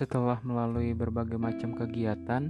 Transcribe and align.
Setelah 0.00 0.40
melalui 0.40 0.96
berbagai 0.96 1.36
macam 1.36 1.76
kegiatan, 1.76 2.48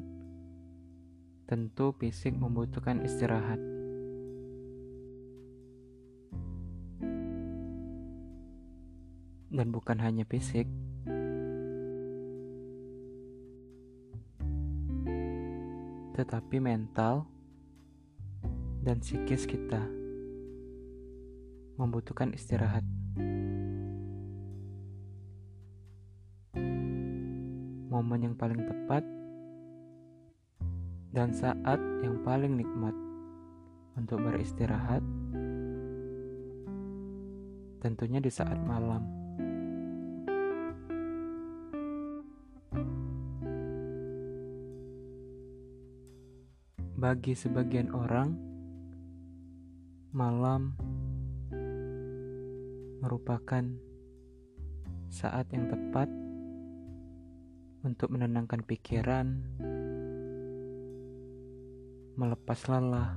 tentu 1.51 1.91
fisik 1.99 2.31
membutuhkan 2.39 3.03
istirahat. 3.03 3.59
Dan 9.51 9.75
bukan 9.75 9.99
hanya 9.99 10.23
fisik, 10.31 10.71
tetapi 16.15 16.63
mental 16.63 17.27
dan 18.87 19.03
psikis 19.03 19.51
kita 19.51 19.91
membutuhkan 21.75 22.31
istirahat. 22.31 22.87
Momen 28.01 28.33
yang 28.33 28.37
paling 28.41 28.65
tepat 28.65 29.05
dan 31.13 31.37
saat 31.37 31.77
yang 32.01 32.17
paling 32.25 32.57
nikmat 32.57 32.97
untuk 33.93 34.25
beristirahat 34.25 35.05
tentunya 37.85 38.17
di 38.17 38.33
saat 38.33 38.57
malam. 38.65 39.05
Bagi 46.97 47.37
sebagian 47.37 47.93
orang, 47.93 48.33
malam 50.17 50.73
merupakan 53.05 53.65
saat 55.13 55.53
yang 55.53 55.69
tepat 55.69 56.09
untuk 57.81 58.13
menenangkan 58.13 58.61
pikiran, 58.61 59.41
melepas 62.13 62.61
lelah, 62.69 63.17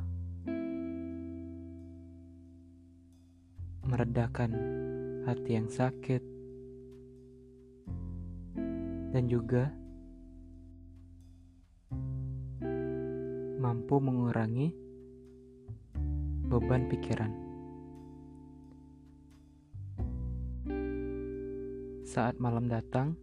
meredakan 3.84 4.52
hati 5.28 5.52
yang 5.60 5.68
sakit, 5.68 6.24
dan 9.12 9.28
juga 9.28 9.68
mampu 13.60 14.00
mengurangi 14.00 14.72
beban 16.48 16.88
pikiran. 16.88 17.32
Saat 22.08 22.38
malam 22.38 22.70
datang, 22.72 23.18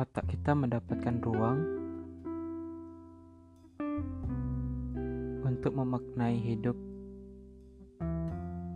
otak 0.00 0.32
kita 0.32 0.56
mendapatkan 0.56 1.20
ruang 1.20 1.60
untuk 5.44 5.76
memaknai 5.76 6.40
hidup, 6.40 6.72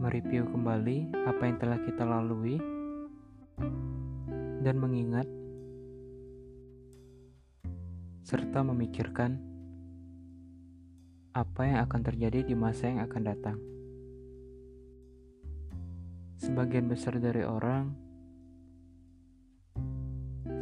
mereview 0.05 0.45
kembali 0.45 1.17
apa 1.25 1.43
yang 1.49 1.57
telah 1.57 1.81
kita 1.81 2.05
lalui, 2.05 2.61
dan 4.61 4.77
mengingat 4.77 5.25
serta 8.21 8.61
memikirkan 8.61 9.41
apa 11.33 11.63
yang 11.65 11.89
akan 11.89 12.01
terjadi 12.05 12.45
di 12.45 12.53
masa 12.53 12.93
yang 12.93 13.01
akan 13.01 13.23
datang. 13.25 13.57
Sebagian 16.37 16.85
besar 16.85 17.17
dari 17.17 17.49
orang 17.49 18.04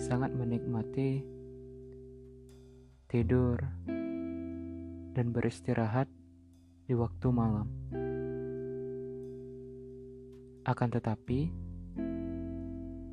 sangat 0.03 0.35
menikmati 0.35 1.23
tidur 3.07 3.55
dan 5.15 5.31
beristirahat 5.31 6.11
di 6.91 6.99
waktu 6.99 7.31
malam. 7.31 7.71
Akan 10.67 10.91
tetapi, 10.91 11.55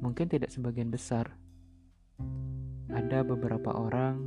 mungkin 0.01 0.25
tidak 0.33 0.50
sebagian 0.50 0.89
besar. 0.89 1.29
Ada 2.89 3.21
beberapa 3.21 3.69
orang, 3.69 4.25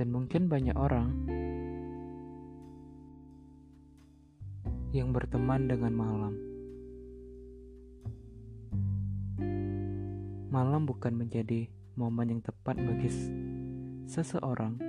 dan 0.00 0.08
mungkin 0.08 0.48
banyak 0.48 0.76
orang 0.80 1.12
yang 4.96 5.12
berteman 5.12 5.68
dengan 5.68 5.92
malam. 5.92 6.47
Malam 10.48 10.88
bukan 10.88 11.12
menjadi 11.12 11.68
momen 11.92 12.32
yang 12.32 12.40
tepat 12.40 12.80
bagi 12.80 13.12
seseorang, 14.08 14.80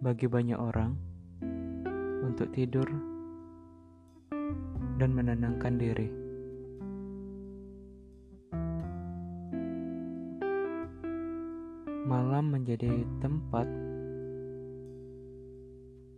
bagi 0.00 0.24
banyak 0.24 0.56
orang, 0.56 0.96
untuk 2.24 2.48
tidur 2.56 2.88
dan 4.96 5.12
menenangkan 5.12 5.76
diri. 5.76 6.08
Malam 12.08 12.56
menjadi 12.56 13.04
tempat 13.20 13.68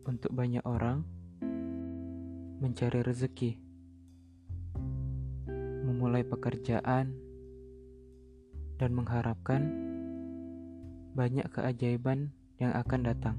untuk 0.06 0.30
banyak 0.30 0.62
orang 0.62 1.02
mencari 2.62 3.02
rezeki, 3.02 3.58
memulai 5.90 6.22
pekerjaan 6.22 7.31
dan 8.82 8.98
mengharapkan 8.98 9.62
banyak 11.14 11.46
keajaiban 11.54 12.34
yang 12.58 12.74
akan 12.74 13.00
datang. 13.06 13.38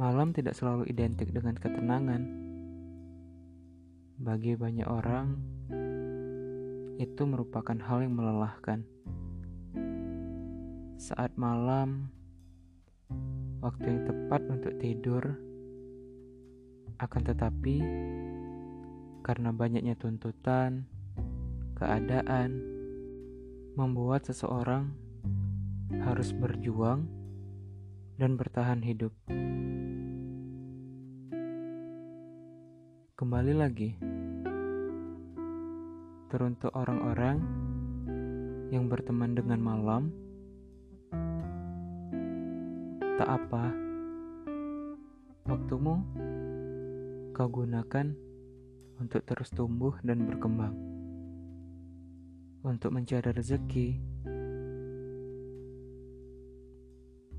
Malam 0.00 0.32
tidak 0.32 0.56
selalu 0.56 0.88
identik 0.88 1.28
dengan 1.28 1.52
ketenangan. 1.60 2.24
Bagi 4.24 4.56
banyak 4.56 4.88
orang, 4.88 5.36
itu 6.96 7.22
merupakan 7.28 7.76
hal 7.76 8.08
yang 8.08 8.16
melelahkan. 8.16 8.88
Saat 10.96 11.36
malam, 11.36 12.08
waktu 13.60 13.84
yang 13.84 14.00
tepat 14.08 14.48
untuk 14.48 14.72
tidur, 14.80 15.36
akan 17.04 17.20
tetapi 17.20 17.76
karena 19.20 19.52
banyaknya 19.52 19.92
tuntutan, 20.00 20.88
keadaan, 21.76 22.77
membuat 23.78 24.26
seseorang 24.26 24.90
harus 26.02 26.34
berjuang 26.34 27.06
dan 28.18 28.34
bertahan 28.34 28.82
hidup. 28.82 29.14
Kembali 33.14 33.54
lagi, 33.54 33.94
teruntuk 36.26 36.74
orang-orang 36.74 37.38
yang 38.74 38.90
berteman 38.90 39.38
dengan 39.38 39.62
malam, 39.62 40.10
tak 43.14 43.30
apa, 43.30 43.70
waktumu 45.46 46.02
kau 47.30 47.46
gunakan 47.46 48.10
untuk 48.98 49.22
terus 49.22 49.54
tumbuh 49.54 49.94
dan 50.02 50.26
berkembang 50.26 50.97
untuk 52.68 52.92
mencari 52.92 53.32
rezeki. 53.32 53.88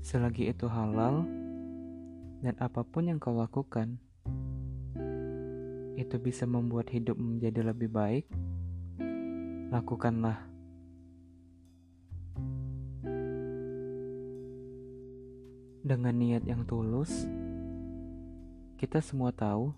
Selagi 0.02 0.50
itu 0.50 0.66
halal 0.66 1.22
dan 2.42 2.58
apa 2.58 2.82
pun 2.82 3.06
yang 3.06 3.22
kau 3.22 3.38
lakukan, 3.38 4.02
itu 5.94 6.16
bisa 6.18 6.50
membuat 6.50 6.90
hidup 6.90 7.14
menjadi 7.14 7.70
lebih 7.70 7.94
baik, 7.94 8.26
lakukanlah. 9.70 10.50
Dengan 15.80 16.14
niat 16.18 16.42
yang 16.42 16.66
tulus, 16.66 17.28
kita 18.82 18.98
semua 18.98 19.30
tahu 19.30 19.70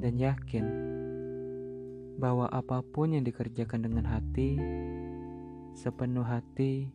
dan 0.00 0.16
yakin 0.16 0.64
bahwa 2.14 2.46
apa 2.50 2.80
pun 2.80 3.14
yang 3.14 3.24
dikerjakan 3.26 3.84
dengan 3.86 4.06
hati, 4.06 4.58
sepenuh 5.74 6.22
hati, 6.22 6.88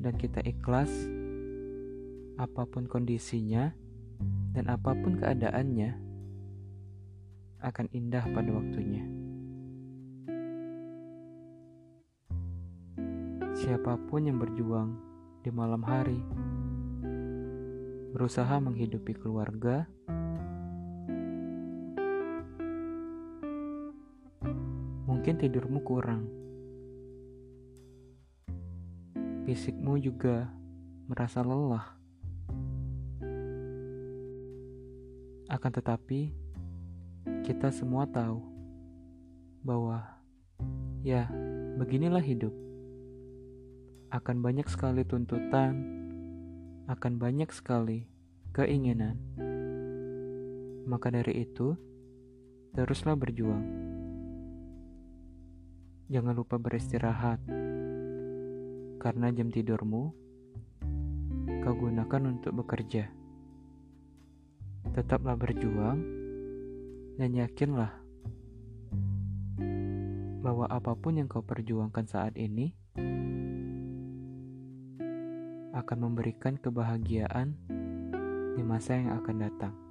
dan 0.00 0.16
kita 0.16 0.40
ikhlas, 0.42 0.90
apa 2.40 2.64
pun 2.64 2.88
kondisinya 2.88 3.76
dan 4.56 4.72
apa 4.72 4.96
pun 4.96 5.20
keadaannya, 5.20 6.00
akan 7.62 7.86
indah 7.92 8.24
pada 8.32 8.50
waktunya. 8.50 9.04
Siapa 13.52 13.94
pun 14.10 14.26
yang 14.26 14.42
berjuang 14.42 14.96
di 15.44 15.50
malam 15.54 15.84
hari, 15.86 16.18
berusaha 18.10 18.58
menghidupi 18.58 19.14
keluarga, 19.14 19.86
mungkin 25.22 25.38
tidurmu 25.38 25.86
kurang. 25.86 26.26
Fisikmu 29.46 29.94
juga 30.02 30.50
merasa 31.06 31.46
lelah. 31.46 31.94
Akan 35.46 35.70
tetapi, 35.70 36.34
kita 37.46 37.70
semua 37.70 38.02
tahu 38.10 38.42
bahwa 39.62 40.02
ya, 41.06 41.30
beginilah 41.78 42.18
hidup. 42.18 42.50
Akan 44.10 44.42
banyak 44.42 44.66
sekali 44.66 45.06
tuntutan, 45.06 45.86
akan 46.90 47.22
banyak 47.22 47.54
sekali 47.54 48.10
keinginan. 48.50 49.22
Maka 50.90 51.14
dari 51.14 51.46
itu, 51.46 51.78
teruslah 52.74 53.14
berjuang. 53.14 53.91
Jangan 56.12 56.36
lupa 56.36 56.60
beristirahat, 56.60 57.40
karena 59.00 59.32
jam 59.32 59.48
tidurmu 59.48 60.12
kau 61.64 61.72
gunakan 61.72 62.36
untuk 62.36 62.52
bekerja. 62.52 63.08
Tetaplah 64.92 65.40
berjuang 65.40 66.04
dan 67.16 67.32
yakinlah 67.32 67.96
bahwa 70.44 70.68
apa 70.68 70.92
pun 70.92 71.16
yang 71.16 71.32
kau 71.32 71.40
perjuangkan 71.40 72.04
saat 72.04 72.36
ini 72.36 72.76
akan 75.72 75.96
memberikan 75.96 76.60
kebahagiaan 76.60 77.56
di 78.52 78.60
masa 78.60 79.00
yang 79.00 79.16
akan 79.16 79.36
datang. 79.48 79.81